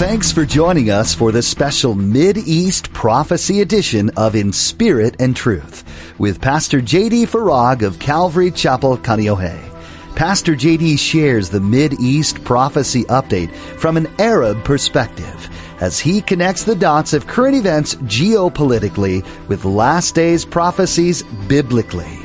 [0.00, 5.84] Thanks for joining us for the special Mid-East Prophecy edition of In Spirit and Truth
[6.18, 7.26] with Pastor J.D.
[7.26, 9.60] Farag of Calvary Chapel, Kaneohe.
[10.16, 10.96] Pastor J.D.
[10.96, 15.50] shares the Mid-East Prophecy update from an Arab perspective
[15.80, 22.19] as he connects the dots of current events geopolitically with last days prophecies biblically.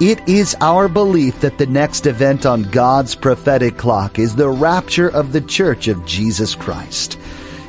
[0.00, 5.08] It is our belief that the next event on God's prophetic clock is the rapture
[5.08, 7.18] of the Church of Jesus Christ.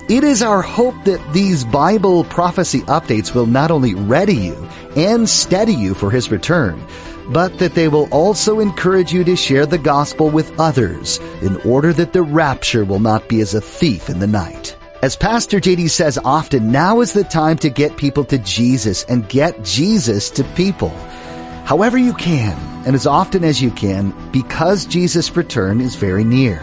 [0.09, 5.29] It is our hope that these Bible prophecy updates will not only ready you and
[5.29, 6.85] steady you for His return,
[7.29, 11.93] but that they will also encourage you to share the gospel with others in order
[11.93, 14.75] that the rapture will not be as a thief in the night.
[15.01, 19.29] As Pastor JD says often, now is the time to get people to Jesus and
[19.29, 20.91] get Jesus to people
[21.67, 26.61] however you can and as often as you can because Jesus' return is very near.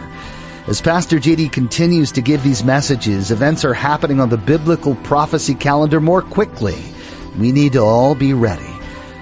[0.66, 5.54] As Pastor JD continues to give these messages, events are happening on the biblical prophecy
[5.54, 6.82] calendar more quickly.
[7.38, 8.72] We need to all be ready.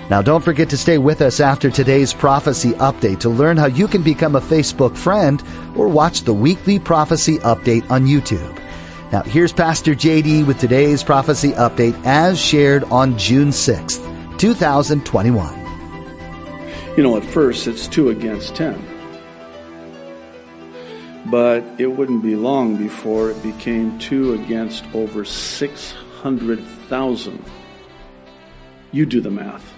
[0.08, 3.88] Now don't forget to stay with us after today's prophecy update to learn how you
[3.88, 5.42] can become a Facebook friend
[5.74, 8.56] or watch the weekly prophecy update on YouTube.
[9.10, 15.61] Now here's Pastor JD with today's prophecy update as shared on June 6th, 2021.
[16.94, 18.78] You know, at first it's two against ten.
[21.24, 27.44] But it wouldn't be long before it became two against over 600,000.
[28.92, 29.72] You do the math.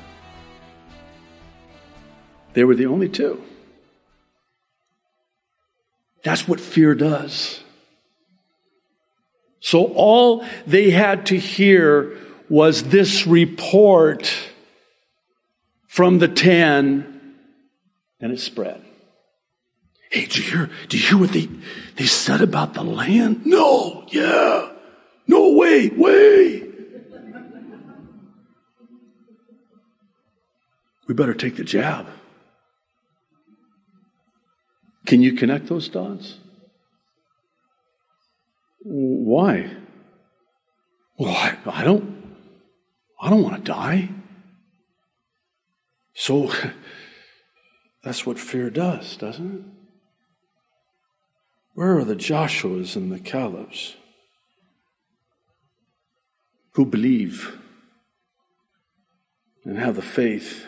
[2.55, 3.41] They were the only two.
[6.25, 7.63] That's what fear does.
[9.61, 14.35] So all they had to hear was this report
[15.95, 17.37] from the ten,
[18.19, 18.83] and it spread.
[20.11, 21.49] Hey, did you hear, did you hear what they,
[21.95, 23.47] they said about the land?
[23.47, 24.73] No, yeah.
[25.29, 26.69] No, way, way.
[31.07, 32.09] We better take the jab.
[35.07, 36.39] Can you connect those dots?
[38.81, 39.71] Why?
[41.17, 42.37] Well, I, I don't,
[43.23, 44.09] I don't want to die.
[46.15, 46.53] So
[48.03, 49.65] that's what fear does, doesn't it?
[51.75, 53.97] Where are the Joshuas and the Calebs
[56.73, 57.59] who believe
[59.65, 60.67] and have the faith,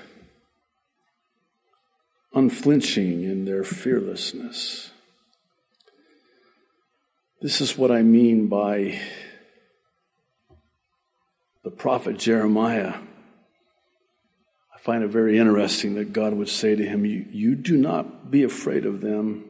[2.34, 4.90] unflinching in their fearlessness?
[7.40, 8.98] This is what I mean by
[11.62, 12.94] the prophet Jeremiah
[14.86, 18.44] find it very interesting that God would say to him, You, you do not be
[18.44, 19.44] afraid of them.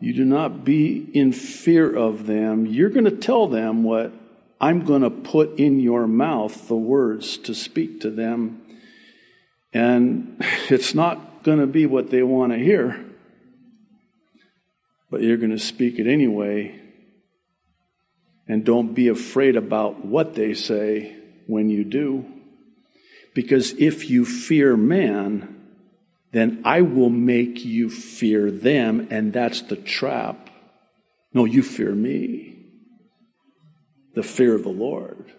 [0.00, 2.64] You do not be in fear of them.
[2.64, 4.14] You're going to tell them what
[4.58, 8.62] I'm going to put in your mouth, the words to speak to them.
[9.74, 10.36] And
[10.70, 13.04] it's not going to be what they want to hear,
[15.10, 16.80] but you're going to speak it anyway.
[18.48, 21.16] And don't be afraid about what they say
[21.46, 22.32] when you do.
[23.36, 25.60] Because if you fear man,
[26.32, 30.48] then I will make you fear them, and that's the trap.
[31.34, 32.64] No, you fear me.
[34.14, 35.34] The fear of the Lord.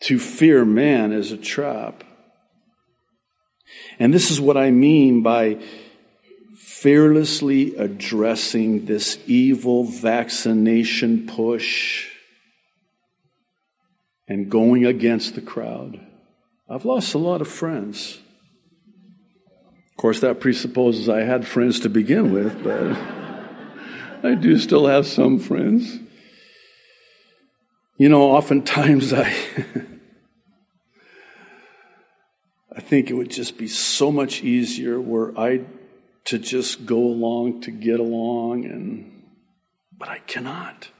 [0.00, 2.04] To fear man is a trap.
[3.98, 5.58] And this is what I mean by
[6.54, 12.10] fearlessly addressing this evil vaccination push
[14.28, 15.98] and going against the crowd.
[16.68, 18.18] I've lost a lot of friends.
[19.90, 22.96] Of course, that presupposes I had friends to begin with, but
[24.22, 25.98] I do still have some friends.
[27.96, 29.32] You know, oftentimes I.
[32.76, 35.64] I think it would just be so much easier were I
[36.26, 39.22] to just go along to get along and
[39.96, 40.90] but I cannot.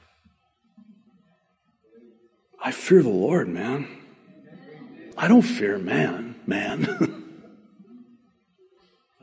[2.63, 3.89] I fear the Lord, man.
[5.17, 7.13] I don't fear man, man.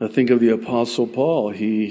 [0.00, 1.50] I think of the Apostle Paul.
[1.50, 1.90] He,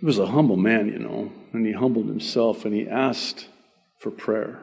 [0.00, 3.48] he was a humble man, you know, and he humbled himself and he asked
[3.98, 4.62] for prayer.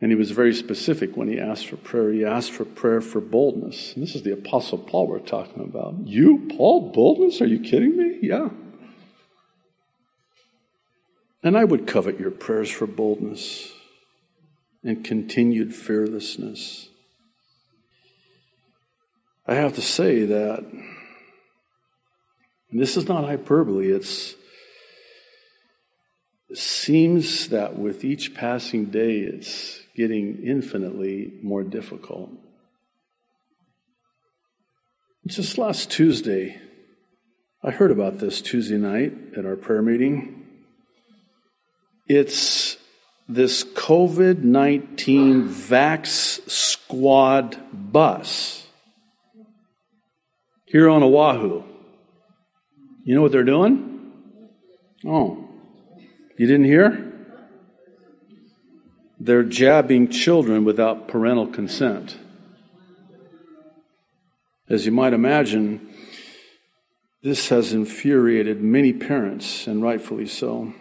[0.00, 2.12] And he was very specific when he asked for prayer.
[2.12, 3.94] He asked for prayer for boldness.
[3.94, 6.06] And this is the Apostle Paul we're talking about.
[6.06, 7.40] You, Paul, boldness?
[7.40, 8.18] Are you kidding me?
[8.22, 8.48] Yeah.
[11.42, 13.72] And I would covet your prayers for boldness
[14.84, 16.88] and continued fearlessness.
[19.46, 20.64] I have to say that
[22.72, 24.34] And this is not hyperbole, it's
[26.48, 32.30] it seems that with each passing day it's getting infinitely more difficult.
[35.26, 36.60] Just last Tuesday,
[37.62, 40.46] I heard about this Tuesday night at our prayer meeting.
[42.06, 42.76] It's
[43.34, 48.66] this COVID 19 Vax Squad bus
[50.66, 51.62] here on Oahu.
[53.04, 54.12] You know what they're doing?
[55.04, 55.48] Oh,
[56.38, 57.12] you didn't hear?
[59.18, 62.18] They're jabbing children without parental consent.
[64.68, 65.94] As you might imagine,
[67.22, 70.72] this has infuriated many parents, and rightfully so.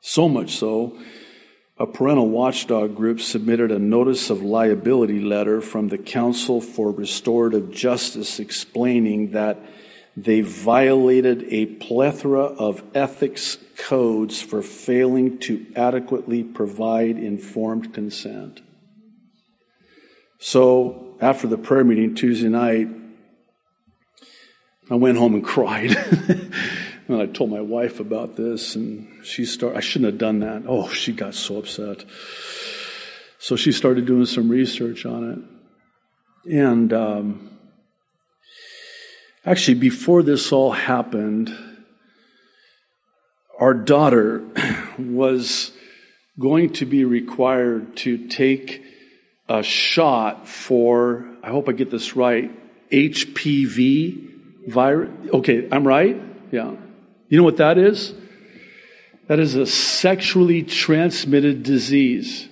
[0.00, 0.96] So much so,
[1.78, 7.70] a parental watchdog group submitted a notice of liability letter from the Council for Restorative
[7.70, 9.58] Justice explaining that
[10.16, 18.62] they violated a plethora of ethics codes for failing to adequately provide informed consent.
[20.38, 22.88] So, after the prayer meeting Tuesday night,
[24.90, 25.94] I went home and cried.
[25.94, 30.64] and I told my wife about this, and she started, I shouldn't have done that.
[30.66, 32.04] Oh, she got so upset.
[33.38, 35.30] So she started doing some research on
[36.44, 36.52] it.
[36.52, 37.56] And um,
[39.46, 41.56] Actually, before this all happened,
[43.60, 44.44] our daughter
[44.98, 45.70] was
[46.36, 48.82] going to be required to take
[49.48, 52.50] a shot for, I hope I get this right,
[52.90, 55.10] HPV virus.
[55.32, 56.20] Okay, I'm right?
[56.50, 56.74] Yeah.
[57.28, 58.14] You know what that is?
[59.28, 62.48] That is a sexually transmitted disease.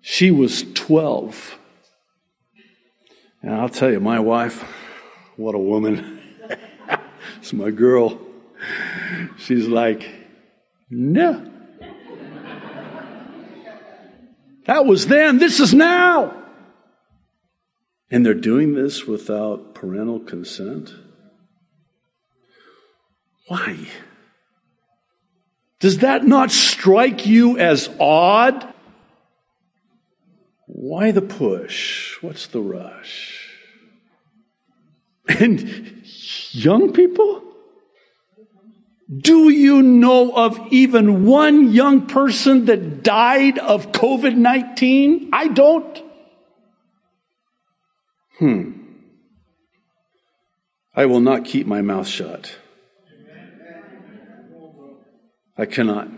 [0.00, 1.58] She was 12.
[3.42, 4.64] And I'll tell you, my wife,
[5.36, 6.20] what a woman.
[7.38, 8.18] it's my girl.
[9.38, 10.08] She's like,
[10.88, 11.50] no.
[14.66, 16.42] That was then, this is now.
[18.10, 20.94] And they're doing this without parental consent?
[23.48, 23.88] Why?
[25.82, 28.72] Does that not strike you as odd?
[30.66, 32.22] Why the push?
[32.22, 33.48] What's the rush?
[35.28, 36.04] And
[36.52, 37.42] young people?
[39.10, 45.30] Do you know of even one young person that died of COVID 19?
[45.32, 46.02] I don't.
[48.38, 48.70] Hmm.
[50.94, 52.56] I will not keep my mouth shut.
[55.56, 56.08] I cannot.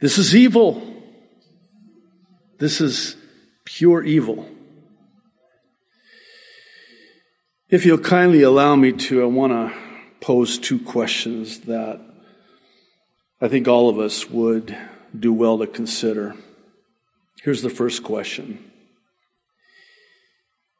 [0.00, 0.82] This is evil.
[2.58, 3.16] This is
[3.64, 4.48] pure evil.
[7.68, 9.76] If you'll kindly allow me to, I want to
[10.20, 12.00] pose two questions that
[13.40, 14.76] I think all of us would
[15.18, 16.34] do well to consider.
[17.42, 18.67] Here's the first question.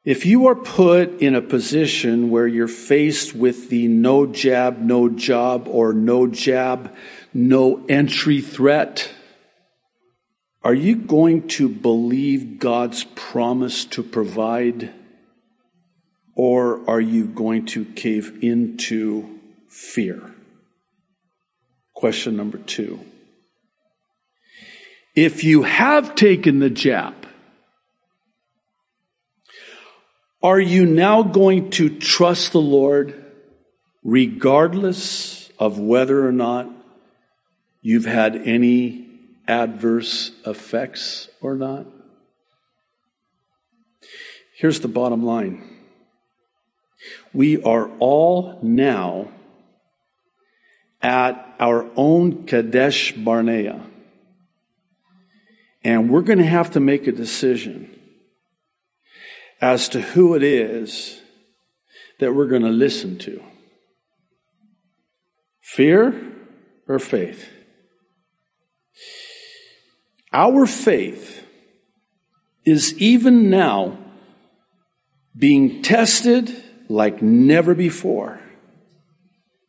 [0.04, 5.08] If you are put in a position where you're faced with the no jab, no
[5.08, 6.94] job, or no jab,
[7.34, 9.12] no entry threat,
[10.62, 14.92] are you going to believe God's promise to provide?
[16.34, 20.34] Or are you going to cave into fear?
[21.94, 23.00] Question number two.
[25.16, 27.17] If you have taken the jab,
[30.42, 33.24] are you now going to trust the Lord
[34.04, 36.70] regardless of whether or not
[37.82, 39.06] you've had any
[39.48, 41.86] adverse effects or not?
[44.56, 45.76] Here's the bottom line.
[47.32, 49.28] We are all now
[51.02, 53.84] at our own Kadesh Barnea.
[55.84, 57.97] And we're going to have to make a decision
[59.60, 61.20] as to who it is
[62.20, 63.42] that we're going to listen to
[65.60, 66.14] fear
[66.88, 67.48] or faith.
[70.32, 71.44] Our faith
[72.64, 73.98] is even now
[75.36, 78.40] being tested like never before.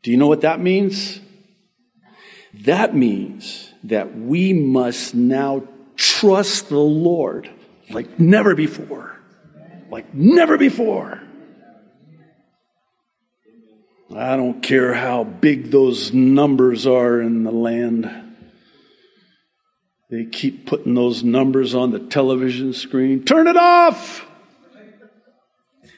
[0.01, 1.19] Do you know what that means?
[2.53, 5.63] That means that we must now
[5.96, 7.50] trust the Lord
[7.89, 9.19] like never before.
[9.89, 11.22] Like never before.
[14.15, 18.10] I don't care how big those numbers are in the land.
[20.10, 23.24] They keep putting those numbers on the television screen.
[23.24, 24.25] Turn it off!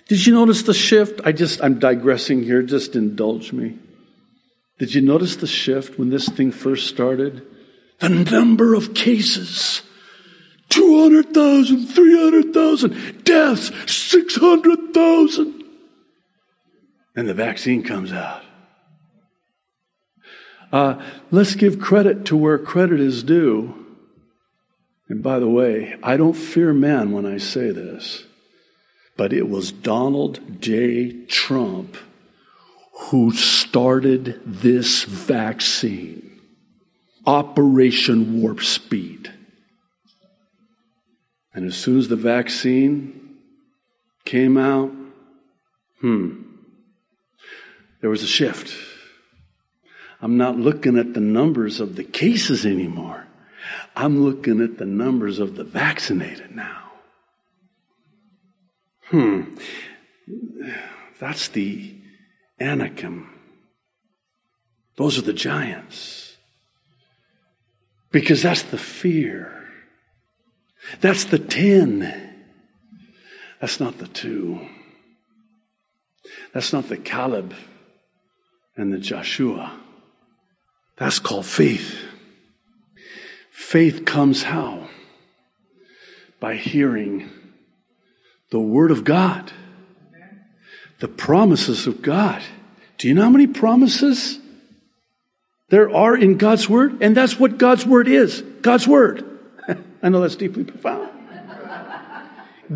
[0.09, 1.21] Did you notice the shift?
[1.23, 3.79] I just, I'm digressing here, just indulge me.
[4.77, 7.47] Did you notice the shift when this thing first started?
[7.99, 9.83] The number of cases
[10.71, 15.63] 200,000, 300,000, deaths 600,000.
[17.15, 18.43] And the vaccine comes out.
[20.71, 23.75] Uh, let's give credit to where credit is due.
[25.09, 28.23] And by the way, I don't fear man when I say this,
[29.17, 31.25] but it was Donald J.
[31.25, 31.97] Trump
[33.09, 36.39] who started this vaccine,
[37.25, 39.33] Operation Warp Speed.
[41.53, 43.37] And as soon as the vaccine
[44.25, 44.91] came out,
[45.99, 46.41] hmm,
[47.99, 48.73] there was a shift.
[50.21, 53.27] I'm not looking at the numbers of the cases anymore.
[53.95, 56.91] I'm looking at the numbers of the vaccinated now.
[59.05, 59.55] Hmm.
[61.19, 61.95] That's the
[62.59, 63.29] Anakim.
[64.95, 66.37] Those are the giants.
[68.11, 69.60] Because that's the fear.
[70.99, 72.29] That's the 10.
[73.59, 74.67] That's not the two.
[76.53, 77.53] That's not the Caleb
[78.75, 79.79] and the Joshua.
[80.97, 81.95] That's called faith.
[83.51, 84.89] Faith comes how?
[86.39, 87.29] By hearing
[88.49, 89.51] the Word of God,
[90.99, 92.41] the promises of God.
[92.97, 94.39] Do you know how many promises
[95.69, 97.01] there are in God's Word?
[97.01, 99.30] And that's what God's Word is God's Word.
[100.01, 101.09] I know that's deeply profound.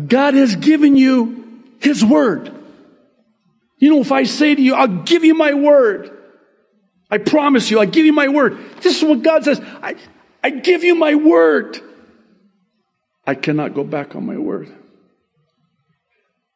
[0.06, 2.52] God has given you His Word.
[3.78, 6.16] You know, if I say to you, I'll give you my Word,
[7.10, 8.58] I promise you, I give you my word.
[8.80, 9.60] This is what God says.
[9.82, 9.96] I,
[10.42, 11.80] I give you my word.
[13.26, 14.74] I cannot go back on my word.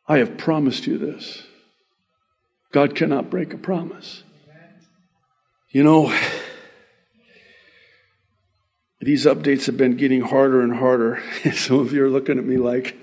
[0.08, 1.44] I have promised you this.
[2.72, 4.24] God cannot break a promise.
[5.70, 6.12] You know,
[9.00, 11.22] these updates have been getting harder and harder.
[11.54, 12.96] Some of you are looking at me like,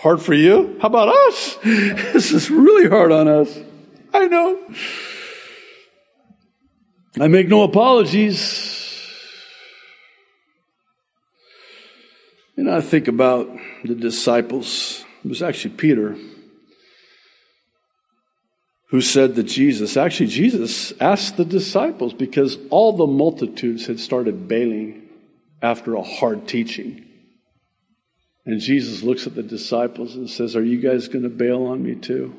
[0.00, 0.78] hard for you?
[0.80, 1.58] How about us?
[1.64, 3.58] This is really hard on us.
[4.12, 4.74] I know.
[7.20, 8.76] I make no apologies.
[12.56, 13.48] And I think about
[13.84, 15.04] the disciples.
[15.24, 16.16] It was actually Peter
[18.90, 24.48] who said that Jesus, actually, Jesus asked the disciples because all the multitudes had started
[24.48, 24.97] bailing
[25.62, 27.04] after a hard teaching.
[28.46, 31.82] And Jesus looks at the disciples and says, Are you guys going to bail on
[31.82, 32.34] me too?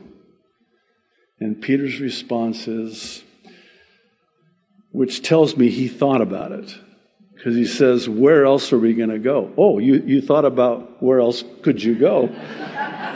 [1.39, 3.23] And Peter's response is,
[4.91, 6.75] which tells me he thought about it.
[7.33, 9.53] Because he says, Where else are we going to go?
[9.55, 12.29] Oh, you, you thought about where else could you go?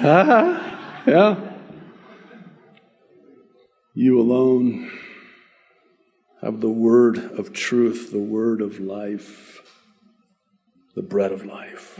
[0.05, 1.53] Ah, yeah.
[3.93, 4.91] You alone
[6.41, 9.62] have the word of truth, the word of life,
[10.95, 11.99] the bread of life.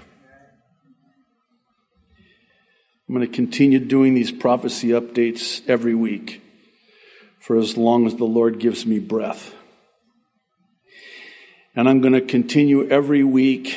[3.07, 6.41] I'm going to continue doing these prophecy updates every week
[7.39, 9.53] for as long as the Lord gives me breath.
[11.75, 13.75] And I'm going to continue every week,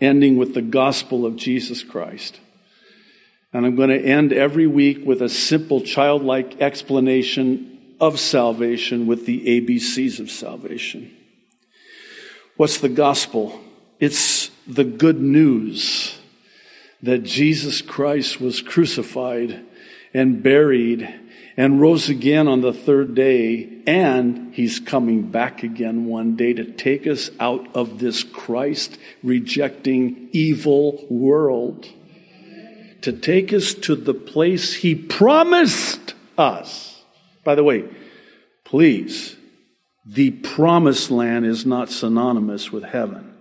[0.00, 2.38] ending with the gospel of Jesus Christ.
[3.52, 9.24] And I'm going to end every week with a simple childlike explanation of salvation with
[9.24, 11.16] the ABCs of salvation.
[12.56, 13.58] What's the gospel?
[13.98, 16.18] It's the good news
[17.02, 19.64] that Jesus Christ was crucified
[20.12, 21.08] and buried
[21.56, 26.64] and rose again on the third day, and he's coming back again one day to
[26.64, 31.88] take us out of this Christ rejecting evil world,
[33.00, 37.02] to take us to the place he promised us.
[37.42, 37.84] By the way,
[38.64, 39.36] please,
[40.04, 43.35] the promised land is not synonymous with heaven.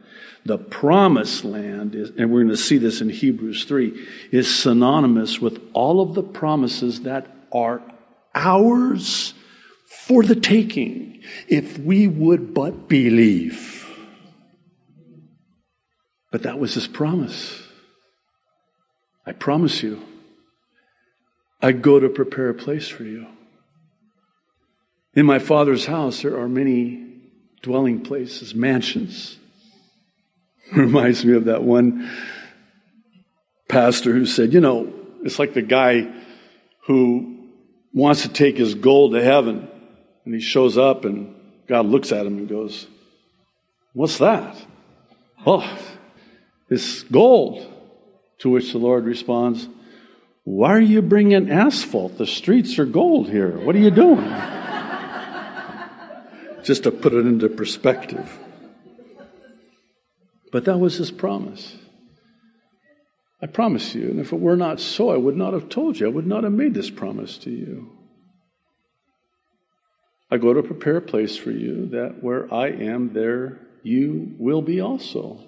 [0.45, 5.41] The promised land is, and we're going to see this in Hebrews 3, is synonymous
[5.41, 7.81] with all of the promises that are
[8.35, 9.33] ours
[9.87, 13.81] for the taking if we would but believe.
[16.31, 17.63] But that was his promise.
[19.25, 20.05] I promise you,
[21.59, 23.25] I go to prepare a place for you.
[25.15, 27.03] In my father's house, there are many
[27.63, 29.37] dwelling places, mansions.
[30.75, 32.09] Reminds me of that one
[33.67, 34.93] pastor who said, You know,
[35.23, 36.11] it's like the guy
[36.85, 37.49] who
[37.93, 39.67] wants to take his gold to heaven.
[40.25, 41.35] And he shows up, and
[41.67, 42.87] God looks at him and goes,
[43.93, 44.57] What's that?
[45.45, 45.69] Oh,
[46.69, 47.73] it's gold.
[48.39, 49.69] To which the Lord responds,
[50.43, 52.17] Why are you bringing asphalt?
[52.17, 53.57] The streets are gold here.
[53.59, 54.25] What are you doing?
[56.63, 58.39] Just to put it into perspective.
[60.55, 61.75] But that was his promise.
[63.41, 66.05] I promise you, and if it were not so, I would not have told you.
[66.05, 67.91] I would not have made this promise to you.
[70.31, 74.61] I go to prepare a place for you that where I am, there you will
[74.61, 75.43] be also.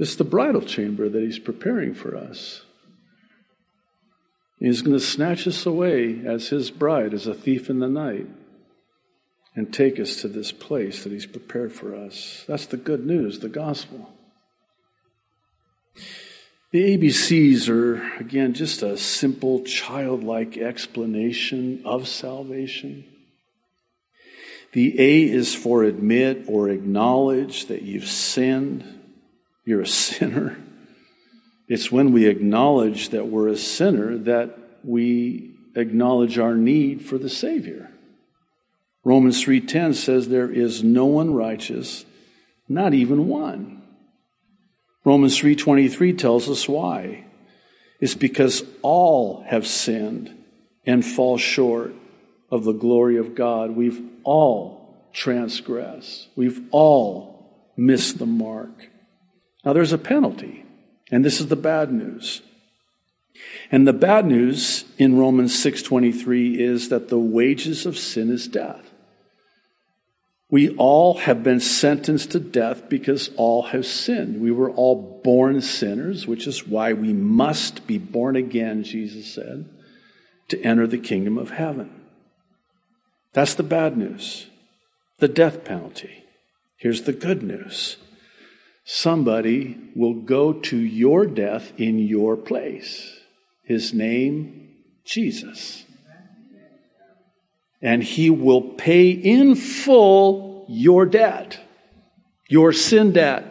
[0.00, 2.62] It's the bridal chamber that he's preparing for us.
[4.58, 8.26] He's going to snatch us away as his bride, as a thief in the night,
[9.54, 12.44] and take us to this place that he's prepared for us.
[12.46, 14.12] That's the good news, the gospel.
[16.72, 23.04] The ABCs are, again, just a simple, childlike explanation of salvation.
[24.72, 28.84] The A is for admit or acknowledge that you've sinned,
[29.64, 30.58] you're a sinner.
[31.66, 37.28] It's when we acknowledge that we're a sinner that we acknowledge our need for the
[37.28, 37.90] Savior.
[39.04, 42.04] Romans 3:10 says there is no one righteous,
[42.68, 43.82] not even one.
[45.04, 47.24] Romans 3:23 tells us why.
[48.00, 50.34] It's because all have sinned
[50.86, 51.94] and fall short
[52.50, 53.72] of the glory of God.
[53.72, 56.28] We've all transgressed.
[56.36, 58.90] We've all missed the mark.
[59.64, 60.64] Now there's a penalty,
[61.10, 62.42] and this is the bad news.
[63.70, 68.89] And the bad news in Romans 6:23 is that the wages of sin is death.
[70.50, 74.40] We all have been sentenced to death because all have sinned.
[74.40, 79.68] We were all born sinners, which is why we must be born again, Jesus said,
[80.48, 81.90] to enter the kingdom of heaven.
[83.32, 84.48] That's the bad news,
[85.18, 86.24] the death penalty.
[86.76, 87.96] Here's the good news
[88.82, 93.20] somebody will go to your death in your place.
[93.62, 94.70] His name,
[95.04, 95.84] Jesus
[97.82, 101.58] and he will pay in full your debt,
[102.48, 103.46] your sin debt.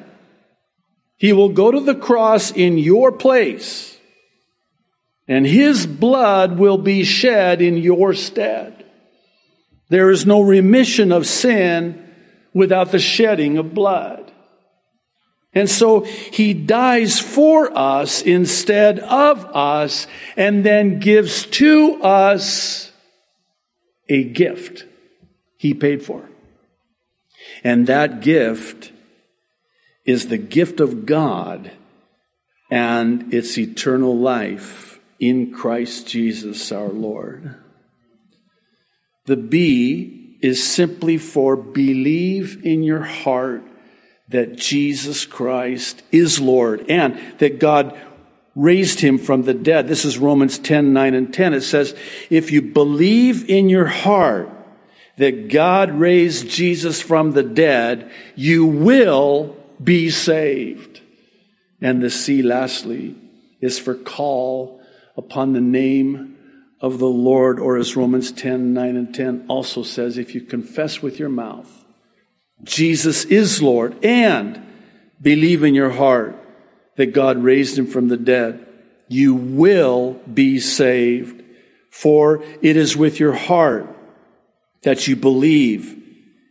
[1.18, 3.98] He will go to the cross in your place,
[5.28, 8.86] and his blood will be shed in your stead.
[9.90, 12.06] There is no remission of sin
[12.54, 14.32] without the shedding of blood.
[15.54, 20.06] And so he dies for us instead of us
[20.38, 22.89] and then gives to us
[24.10, 24.86] a gift
[25.58, 26.28] he paid for.
[27.64, 28.92] And that gift
[30.06, 31.72] is the gift of God
[32.72, 37.56] and its eternal life in Christ Jesus our Lord.
[39.26, 43.64] The B is simply for believe in your heart
[44.30, 47.98] that Jesus Christ is Lord and that God
[48.56, 49.88] raised him from the dead.
[49.88, 51.54] This is Romans 10, 9 and 10.
[51.54, 51.96] It says,
[52.30, 54.50] if you believe in your heart
[55.18, 61.02] that God raised Jesus from the dead, you will be saved.
[61.82, 63.16] And the C lastly
[63.62, 64.82] is for call
[65.16, 66.38] upon the name
[66.82, 71.02] of the Lord, or as Romans 10, 9 and 10 also says, if you confess
[71.02, 71.86] with your mouth,
[72.64, 74.62] Jesus is Lord, and
[75.22, 76.39] believe in your heart
[77.00, 78.68] that God raised him from the dead,
[79.08, 81.42] you will be saved.
[81.90, 83.88] For it is with your heart
[84.84, 85.98] that you believe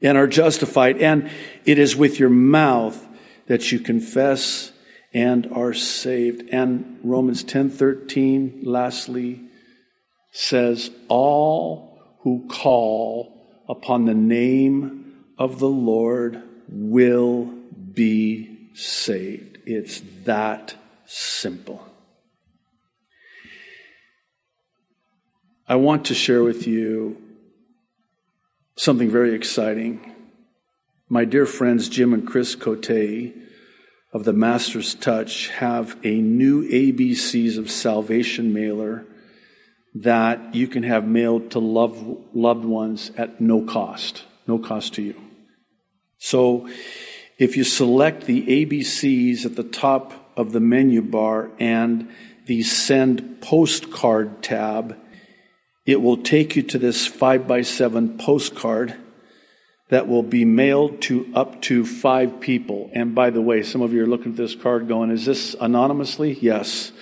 [0.01, 1.31] and are justified, and
[1.67, 3.07] it is with your mouth
[3.47, 4.73] that you confess
[5.13, 6.49] and are saved.
[6.51, 9.43] And Romans 10:13 lastly
[10.33, 17.53] says all who call upon the name of the Lord will
[17.93, 19.48] be saved.
[19.71, 21.85] It's that simple.
[25.69, 27.19] I want to share with you
[28.77, 30.15] something very exciting.
[31.11, 33.35] My dear friends Jim and Chris Cote
[34.15, 39.05] of the Master's Touch have a new ABCs of Salvation mailer
[39.95, 45.21] that you can have mailed to loved, ones at no cost, no cost to you.
[46.17, 46.71] So
[47.39, 52.11] if you select the ABCs at the top of the menu bar and
[52.47, 54.97] the Send Postcard tab,
[55.87, 58.97] it will take you to this 5 by 7 postcard
[59.89, 62.91] that will be mailed to up to five people.
[62.93, 65.57] And by the way, some of you are looking at this card going, is this
[65.59, 66.39] anonymously?
[66.41, 66.93] Yes.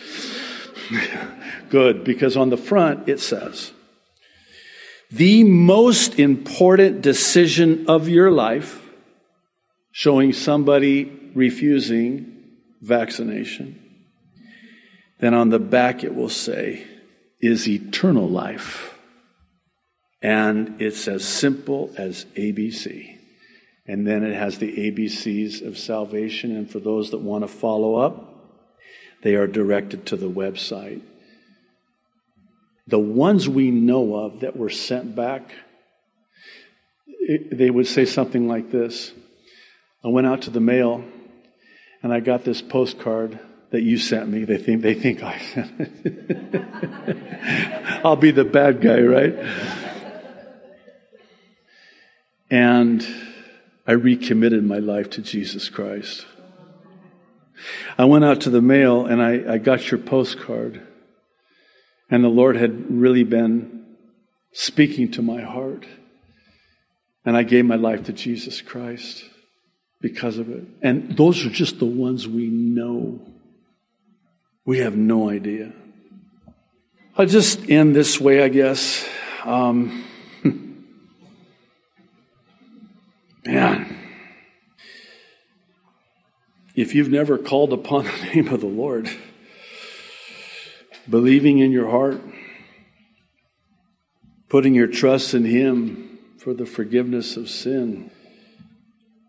[1.68, 3.72] Good, because on the front it says,
[5.10, 8.85] the most important decision of your life
[9.96, 12.30] showing somebody refusing
[12.82, 13.82] vaccination.
[15.20, 16.86] then on the back it will say,
[17.40, 18.98] is eternal life.
[20.20, 23.16] And it's as simple as ABC.
[23.86, 26.54] And then it has the ABCs of salvation.
[26.54, 28.52] And for those that want to follow up,
[29.22, 31.00] they are directed to the website.
[32.86, 35.54] The ones we know of that were sent back,
[37.06, 39.12] it, they would say something like this
[40.06, 41.02] I went out to the mail
[42.00, 43.40] and I got this postcard
[43.70, 44.44] that you sent me.
[44.44, 46.62] They think they think I sent it.
[48.04, 49.34] I'll be the bad guy, right?
[52.48, 53.04] And
[53.84, 56.24] I recommitted my life to Jesus Christ.
[57.98, 60.86] I went out to the mail and I, I got your postcard.
[62.08, 63.96] And the Lord had really been
[64.52, 65.84] speaking to my heart.
[67.24, 69.24] And I gave my life to Jesus Christ
[70.00, 70.64] because of it.
[70.82, 73.20] And those are just the ones we know.
[74.64, 75.72] We have no idea.
[77.16, 79.08] I'll just end this way, I guess.
[79.44, 80.04] Um,
[83.46, 83.96] man,
[86.74, 89.08] if you've never called upon the name of the Lord,
[91.08, 92.20] believing in your heart,
[94.48, 98.10] putting your trust in Him for the forgiveness of sin,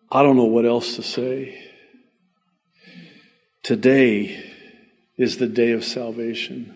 [0.10, 1.62] I don't know what else to say.
[3.62, 4.41] Today
[5.17, 6.74] is the day of salvation.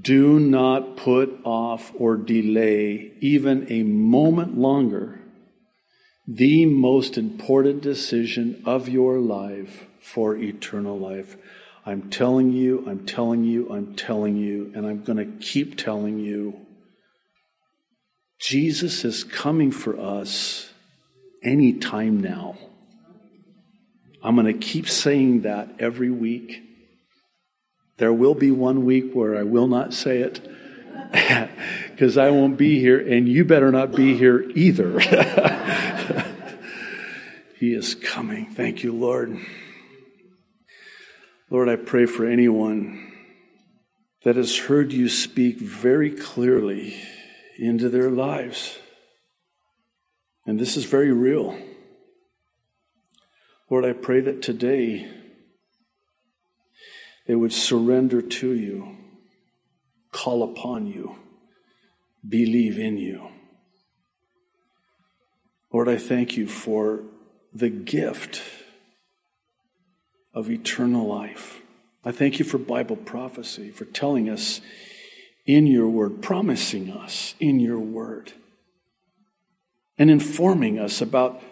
[0.00, 5.20] Do not put off or delay even a moment longer
[6.26, 11.36] the most important decision of your life for eternal life.
[11.84, 16.18] I'm telling you, I'm telling you, I'm telling you, and I'm going to keep telling
[16.18, 16.66] you.
[18.40, 20.72] Jesus is coming for us
[21.46, 22.58] any time now.
[24.22, 26.62] I'm going to keep saying that every week.
[27.98, 30.46] There will be one week where I will not say it
[31.90, 34.98] because I won't be here, and you better not be here either.
[37.58, 38.46] he is coming.
[38.46, 39.38] Thank you, Lord.
[41.48, 43.12] Lord, I pray for anyone
[44.24, 46.96] that has heard you speak very clearly
[47.56, 48.80] into their lives.
[50.46, 51.58] And this is very real.
[53.68, 55.08] Lord, I pray that today
[57.26, 58.96] they would surrender to you,
[60.12, 61.16] call upon you,
[62.26, 63.28] believe in you.
[65.72, 67.02] Lord, I thank you for
[67.52, 68.40] the gift
[70.32, 71.62] of eternal life.
[72.04, 74.60] I thank you for Bible prophecy, for telling us
[75.44, 78.32] in your word, promising us in your word
[79.98, 81.42] and informing us about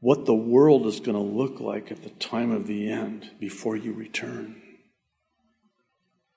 [0.00, 3.76] what the world is going to look like at the time of the end before
[3.76, 4.62] you return.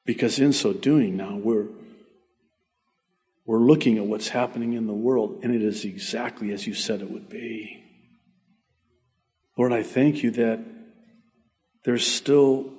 [0.06, 1.68] Because in so doing now, we're,
[3.46, 7.02] we're looking at what's happening in the world, and it is exactly as you said
[7.02, 7.84] it would be.
[9.58, 10.60] Lord, I thank you that
[11.84, 12.72] there's still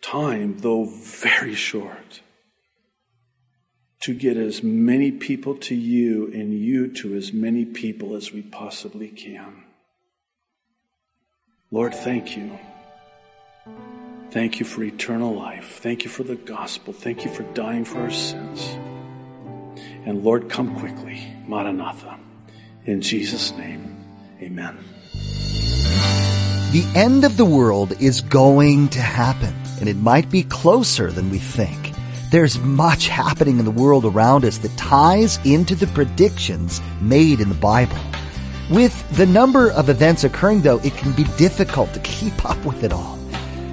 [0.00, 2.22] time, though very short
[4.00, 8.42] to get as many people to you and you to as many people as we
[8.42, 9.64] possibly can.
[11.70, 12.58] Lord, thank you.
[14.30, 15.80] Thank you for eternal life.
[15.82, 16.92] Thank you for the gospel.
[16.92, 18.76] Thank you for dying for our sins.
[20.06, 21.22] And Lord, come quickly.
[21.46, 22.18] Maranatha.
[22.86, 24.02] In Jesus' name,
[24.40, 24.78] amen.
[26.72, 31.30] The end of the world is going to happen, and it might be closer than
[31.30, 31.89] we think.
[32.30, 37.48] There's much happening in the world around us that ties into the predictions made in
[37.48, 37.98] the Bible.
[38.70, 42.84] With the number of events occurring though, it can be difficult to keep up with
[42.84, 43.18] it all.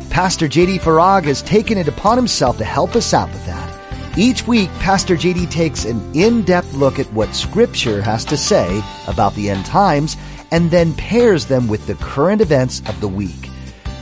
[0.09, 4.17] Pastor JD Farag has taken it upon himself to help us out with that.
[4.17, 9.35] Each week, Pastor JD takes an in-depth look at what scripture has to say about
[9.35, 10.17] the end times
[10.49, 13.46] and then pairs them with the current events of the week.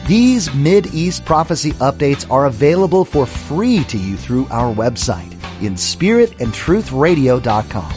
[0.07, 5.31] These Mid-East prophecy updates are available for free to you through our website
[5.63, 7.93] in spiritandtruthradio.com.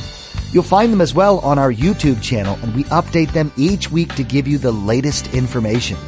[0.50, 4.14] You'll find them as well on our YouTube channel and we update them each week
[4.14, 5.98] to give you the latest information.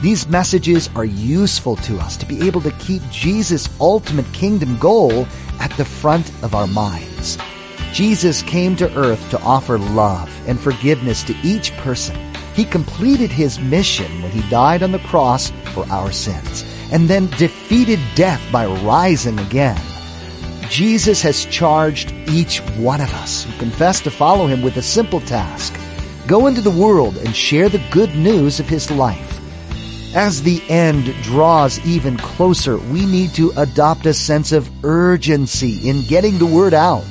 [0.00, 5.26] These messages are useful to us to be able to keep Jesus' ultimate kingdom goal
[5.60, 7.36] at the front of our minds.
[7.92, 12.16] Jesus came to earth to offer love and forgiveness to each person
[12.54, 17.26] he completed his mission when he died on the cross for our sins and then
[17.38, 19.80] defeated death by rising again.
[20.68, 25.20] Jesus has charged each one of us who confess to follow him with a simple
[25.20, 25.74] task.
[26.26, 29.30] Go into the world and share the good news of his life.
[30.14, 36.06] As the end draws even closer, we need to adopt a sense of urgency in
[36.06, 37.04] getting the word out.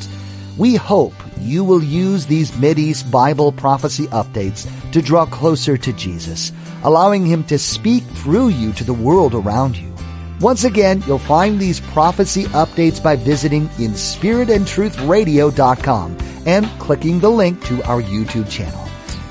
[0.58, 6.52] We hope you will use these Mideast Bible prophecy updates to draw closer to Jesus,
[6.84, 9.94] allowing Him to speak through you to the world around you.
[10.40, 17.82] Once again, you'll find these prophecy updates by visiting inspiritandtruthradio.com and clicking the link to
[17.84, 18.80] our YouTube channel.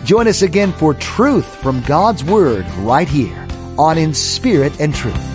[0.05, 3.47] Join us again for truth from God's Word right here
[3.79, 5.32] on In Spirit and Truth.